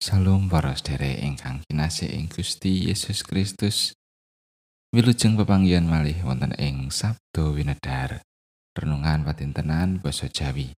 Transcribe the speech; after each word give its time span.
Salam 0.00 0.48
para 0.48 0.72
sedherek 0.72 1.20
ingkang 1.20 1.60
kinasih 1.68 2.08
ing 2.16 2.32
Gusti 2.32 2.88
Yesus 2.88 3.20
Kristus. 3.20 3.92
Wilujeng 4.96 5.36
pepanggihan 5.36 5.84
malih 5.84 6.16
wonten 6.24 6.56
ing 6.56 6.88
Sabdo 6.88 7.52
Winedhar. 7.52 8.24
Renungan 8.72 9.28
patintenan 9.28 10.00
basa 10.00 10.32
Jawi. 10.32 10.72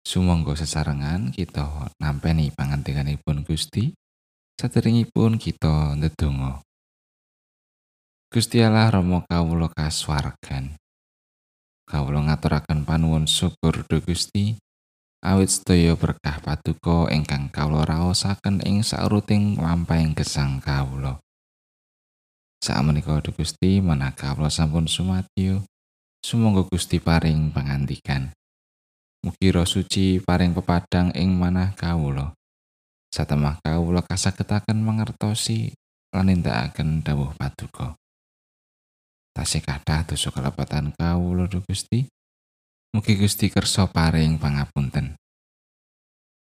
Sumangga 0.00 0.56
sesarengan 0.56 1.28
kita 1.28 1.92
nampeni 2.00 2.48
pangandikanipun 2.56 3.44
Gusti 3.44 3.92
saderengipun 4.56 5.36
kita 5.36 5.92
ndedonga. 6.00 6.64
Gusti 8.32 8.64
Allah 8.64 8.96
Rama 8.96 9.28
kawula 9.28 9.68
kasuwargan. 9.68 10.80
Kawula 11.84 12.32
ngaturaken 12.32 12.88
panuwun 12.88 13.28
syukur 13.28 13.84
dhumateng 13.84 14.08
Gusti. 14.08 14.56
Awit 15.22 15.54
sedaya 15.54 15.94
berkah 15.94 16.42
paduka 16.42 17.06
ingkang 17.14 17.46
kawula 17.54 17.86
raosaken 17.86 18.58
ing 18.66 18.82
sauruting 18.82 19.54
lampahing 19.54 20.18
gesang 20.18 20.58
kawula. 20.58 21.22
Sakmenika 22.58 23.22
Gusti 23.30 23.78
manaka 23.78 24.34
kawula 24.34 24.50
sampun 24.50 24.90
sumadyo, 24.90 25.62
sumangga 26.26 26.66
Gusti 26.66 26.98
paring 26.98 27.54
pangandikan. 27.54 28.34
Mugi 29.22 29.54
roh 29.54 29.62
suci 29.62 30.18
paring 30.18 30.50
pepadang 30.50 31.14
ing 31.14 31.30
manah 31.38 31.70
kawula. 31.78 32.34
Satemah 33.14 33.62
kawula 33.62 34.02
kasagetaken 34.02 34.82
mangertosi 34.82 35.70
lan 36.10 36.26
nindakaken 36.26 37.06
dawuh 37.06 37.30
paduka. 37.38 37.94
Tasih 39.32 39.62
kathah 39.62 40.02
dosa 40.02 40.34
kalepatan 40.34 40.90
kawula 40.98 41.46
Gusti. 41.46 42.10
Mugi 42.92 43.16
Gusti 43.16 43.48
kersa 43.48 43.88
paring 43.88 44.36
pangapunten. 44.36 45.16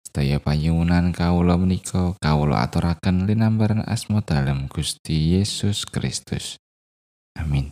Sedaya 0.03 0.43
panyuwunan 0.43 1.15
kawula 1.15 1.55
menika 1.55 2.19
kawula 2.19 2.67
aturaken 2.67 3.31
linambaran 3.31 3.87
asma 3.87 4.27
dalem 4.27 4.67
Gusti 4.67 5.39
Yesus 5.39 5.87
Kristus. 5.87 6.59
Amin. 7.39 7.71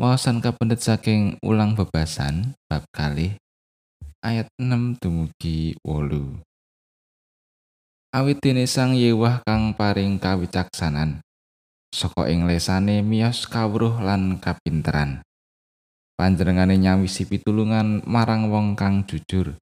Wawasan 0.00 0.40
kapendet 0.40 0.80
saking 0.80 1.36
ulang 1.44 1.76
bebasan 1.76 2.56
bab 2.72 2.88
kali 2.88 3.36
ayat 4.24 4.48
6 4.56 4.96
dumugi 4.96 5.76
wolu. 5.84 6.40
Awit 8.16 8.40
dene 8.40 8.64
sang 8.64 8.96
yewah 8.96 9.44
kang 9.44 9.76
paring 9.76 10.16
kawicaksanan 10.16 11.20
saka 11.92 12.32
ing 12.32 12.48
lesane 12.48 13.04
miyos 13.04 13.44
kawruh 13.44 14.00
lan 14.00 14.40
kapinteran. 14.40 15.20
Panjenengane 16.14 16.78
nyawisi 16.78 17.26
pitulungan 17.26 18.02
marang 18.06 18.50
wong 18.50 18.78
kang 18.78 19.02
jujur. 19.06 19.58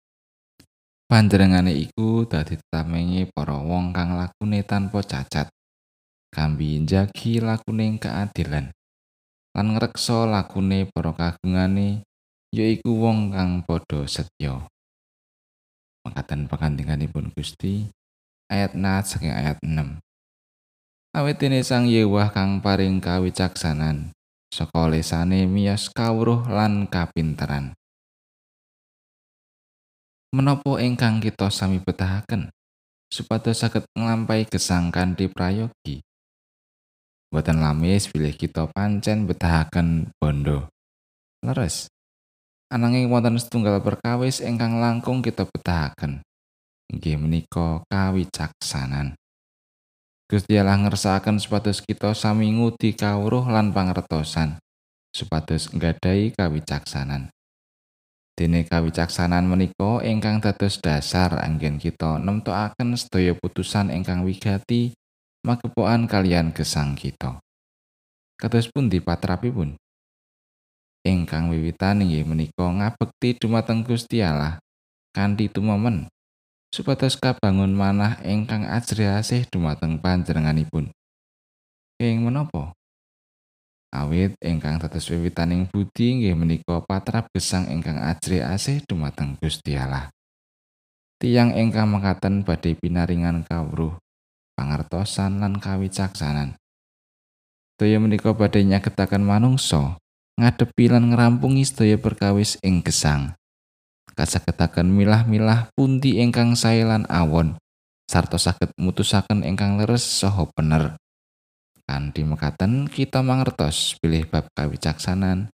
Panjenengane 1.09 1.77
iku 1.77 2.25
dadi 2.25 2.57
tamengi 2.73 3.29
para 3.29 3.61
wong 3.61 3.93
kang 3.93 4.17
lakune 4.17 4.65
tanpa 4.65 5.05
cacat. 5.05 5.49
Kambi 6.33 6.81
njagi 6.81 7.41
lakune 7.45 8.01
keadilan. 8.01 8.73
Lan 9.53 9.67
ngreksa 9.77 10.25
lakune 10.25 10.89
para 10.89 11.13
kagungane 11.13 12.09
yaiku 12.53 12.97
wong 12.97 13.33
kang 13.33 13.61
padha 13.65 14.09
setya. 14.09 14.65
Makaten 16.09 16.49
pangandinganipun 16.49 17.33
Gusti 17.37 17.93
ayat 18.49 18.73
4 18.77 19.09
saking 19.09 19.33
ayat 19.33 19.57
6. 19.61 20.01
Awit 21.13 21.37
dene 21.37 21.61
sang 21.61 21.85
yewah 21.85 22.33
kang 22.33 22.65
paring 22.65 22.97
kawicaksanan, 22.97 24.17
saka 24.53 24.85
lesane 24.93 25.49
miyos 25.49 25.89
kawruh 25.89 26.45
lan 26.45 26.85
kapinteran. 26.85 27.73
Menapa 30.37 30.77
ingkang 30.85 31.25
kita 31.25 31.49
sami 31.49 31.81
betahaken 31.81 32.53
supados 33.09 33.65
saged 33.65 33.89
nglampahi 33.97 34.45
gesang 34.49 34.93
kanthi 34.93 35.33
prayogi? 35.33 36.05
Boten 37.33 37.65
lamis 37.65 38.13
bilih 38.13 38.37
kita 38.37 38.69
pancen 38.69 39.25
betahaken 39.25 40.13
bondo. 40.21 40.69
Leres. 41.41 41.89
Ananging 42.69 43.09
wonten 43.09 43.41
setunggal 43.41 43.81
perkawis 43.81 44.45
ingkang 44.45 44.81
langkung 44.81 45.25
kita 45.25 45.49
betahaken. 45.49 46.21
Inggih 46.93 47.17
menika 47.17 47.85
kawicaksanan. 47.89 49.17
Gusti 50.33 50.57
Allah 50.57 50.81
ngersakaken 50.81 51.37
supados 51.37 51.85
kita 51.85 52.17
sami 52.17 52.49
ngudi 52.57 52.97
kawruh 52.97 53.45
lan 53.53 53.69
pangertosan 53.69 54.57
supados 55.13 55.69
nggadahi 55.69 56.33
kawicaksanan. 56.33 57.29
Dene 58.33 58.65
kawicaksanan 58.65 59.45
menika 59.45 60.01
ingkang 60.01 60.41
dados 60.41 60.81
dasar 60.81 61.37
anggen 61.37 61.77
kita 61.77 62.17
nemtokaken 62.17 62.97
sedaya 62.97 63.37
putusan 63.37 63.93
ingkang 63.93 64.25
wigati 64.25 64.97
magepokan 65.45 66.09
kalian 66.09 66.57
gesang 66.57 66.97
kita. 66.97 67.37
Kados 68.41 68.73
pun 68.73 68.89
dipatrapipun? 68.89 69.77
Ingkang 71.05 71.53
wiwitan 71.53 72.09
inggih 72.09 72.25
menika 72.25 72.73
ngabekti 72.73 73.37
dumateng 73.37 73.85
Gusti 73.85 74.25
Allah 74.25 74.57
kanthi 75.13 75.53
tumemen 75.53 76.09
supados 76.73 77.21
kabangun 77.21 77.77
manah 77.77 78.17
ingkang 78.25 78.65
ajri 78.65 79.05
asih 79.05 79.45
dumateng 79.53 80.01
panjenenganipun. 80.01 80.89
Ing 82.01 82.25
menapa? 82.25 82.73
Awit 83.93 84.41
ingkang 84.41 84.81
dados 84.81 85.05
wiwitaning 85.13 85.69
budi 85.69 86.17
inggih 86.17 86.33
menika 86.33 86.81
patrap 86.81 87.29
gesang 87.37 87.69
ingkang 87.69 88.01
ajri 88.01 88.41
asih 88.41 88.81
dumateng 88.89 89.37
Gusti 89.37 89.77
Allah. 89.77 90.09
Tiang 91.21 91.53
ingkang 91.53 91.93
mekaten 91.93 92.41
badhe 92.41 92.73
pinaringan 92.73 93.45
kawruh, 93.45 93.93
pangertosan 94.57 95.45
lan 95.45 95.61
kawicaksanan. 95.61 96.57
Daya 97.77 98.01
menika 98.01 98.33
badhe 98.33 98.65
nyagetaken 98.65 99.21
manungsa 99.21 100.01
ngadepi 100.41 100.89
lan 100.89 101.13
ngrampungi 101.13 101.69
sedaya 101.69 102.01
perkawis 102.01 102.57
ing 102.65 102.81
gesang. 102.81 103.37
Kasagetaken 104.15 104.89
milah-milah 104.89 105.73
pundi 105.77 106.21
ingkang 106.21 106.57
sae 106.57 106.85
lan 106.85 107.09
awon 107.11 107.57
sarta 108.13 108.37
saged 108.37 108.77
mutusaken 108.77 109.41
ingkang 109.41 109.81
leres 109.81 110.05
saha 110.05 110.45
bener. 110.53 111.01
Kanthi 111.89 112.29
mekaten 112.29 112.85
kita 112.93 113.25
mangertos 113.25 113.97
pilih 113.99 114.29
bab 114.29 114.53
kawicaksanan. 114.53 115.49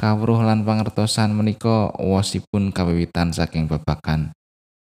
Kawruh 0.00 0.40
lan 0.40 0.64
pangertosan 0.64 1.36
menika 1.36 1.92
wosipun 2.00 2.72
kawiwitan 2.72 3.36
saking 3.36 3.68
babakan 3.68 4.32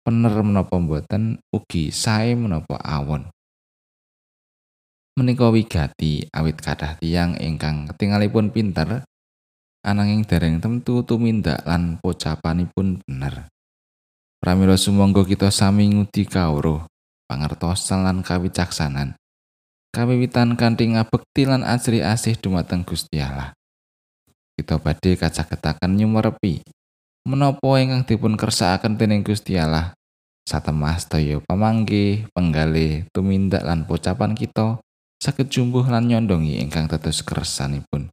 bener 0.04 0.36
menapa 0.40 0.76
mboten 0.80 1.40
ugi 1.52 1.96
sae 1.96 2.36
menapa 2.36 2.76
awon. 2.84 3.32
Menika 5.16 5.48
wigati 5.48 6.28
awit 6.32 6.60
kathah 6.60 7.00
tiyang 7.00 7.40
ingkang 7.40 7.88
ketingalipun 7.88 8.52
pinter 8.52 9.08
ananging 9.86 10.26
dereng 10.26 10.58
tentu 10.64 11.04
tumindak 11.04 11.62
lan 11.68 12.02
pocapanipun 12.02 13.02
bener. 13.06 13.50
Pramila 14.38 14.78
sumangga 14.78 15.26
kita 15.26 15.50
sami 15.50 15.90
ngudi 15.90 16.30
kawruh, 16.30 16.86
pangertosan 17.26 18.06
lan 18.06 18.22
kawicaksanan. 18.22 19.18
Kawiwitan 19.92 20.54
kanthi 20.54 20.94
ngabekti 20.94 21.50
lan 21.50 21.66
asri 21.66 22.06
asih 22.06 22.38
dumateng 22.38 22.86
Gusti 22.86 23.18
Allah. 23.18 23.58
Kita 24.58 24.78
badhe 24.78 25.18
kacaketaken 25.18 25.98
nyumerepi 25.98 26.62
menapa 27.28 27.76
ingkang 27.84 28.08
dipun 28.08 28.40
kersakaken 28.40 28.96
dening 28.96 29.22
Gusti 29.22 29.60
Allah. 29.60 29.92
Satemah 30.48 30.96
sedaya 30.96 31.44
pamanggih, 31.44 32.32
penggalih, 32.32 33.04
tumindak 33.12 33.68
lan 33.68 33.84
pocapan 33.84 34.32
kita 34.32 34.80
saged 35.20 35.52
jumbuh 35.52 35.84
lan 35.84 36.08
nyondongi 36.08 36.64
ingkang 36.64 36.88
dados 36.88 37.20
kersanipun. 37.20 38.08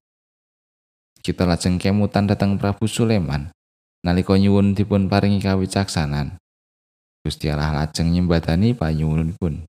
Kita 1.25 1.49
lajeng 1.49 1.81
kemutan 1.81 2.29
datang 2.29 2.61
Prabu 2.61 2.85
Sulaiman 2.85 3.49
nalika 4.05 4.37
nyuwun 4.37 4.77
dipun 4.77 5.09
paringi 5.09 5.41
kawicaksanan 5.41 6.37
Gusti 7.25 7.49
Allah 7.49 7.73
lajeng 7.73 8.13
nyembadani 8.13 8.77
panyuwunipun. 8.77 9.65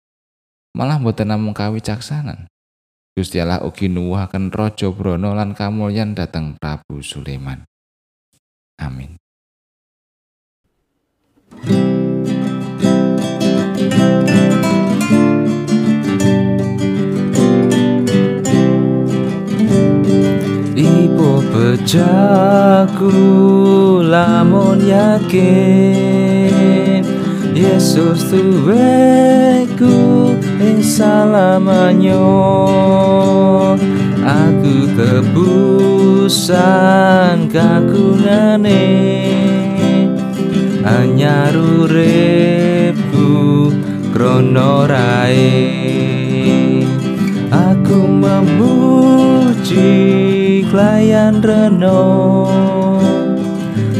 Malah 0.75 0.99
boten 0.99 1.31
namung 1.31 1.55
kawicaksanan. 1.55 2.51
Gusti 3.15 3.39
Allah 3.39 3.63
ugi 3.63 3.87
nuwuhaken 3.87 4.51
raja 4.51 4.91
brana 4.91 5.31
lan 5.31 5.55
kamulyan 5.55 6.11
dateng 6.19 6.59
Prabu 6.59 6.99
Sulaiman 6.99 7.63
Amin 8.75 9.15
Jaku 21.95 23.07
lamun 24.03 24.83
yakin 24.83 25.39
Yesus 27.55 28.27
tuweku 28.27 29.95
ing 30.59 30.83
salamanyo. 30.83 32.19
Aku 34.27 34.91
tebusan 34.99 36.35
kagungane 37.47 38.91
Anyar 40.83 41.55
uripku 41.55 43.31
aku 47.51 48.07
memuji 48.09 49.93
klayan 50.69 51.41
Renault. 51.43 52.53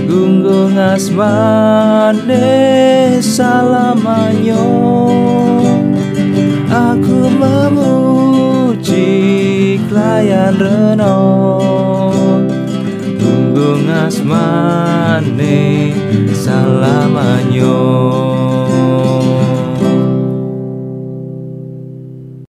Gunggung 0.06 0.78
asmane 0.80 2.40
salamanyo 3.20 4.64
Aku 6.72 7.28
memuji 7.36 9.04
klayan 9.90 10.56
Renault. 10.60 12.48
Gunggung 13.20 13.90
asmane 13.92 15.92
salamanyo 16.32 17.85